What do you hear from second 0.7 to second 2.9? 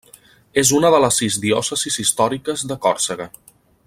una de les sis diòcesis històriques de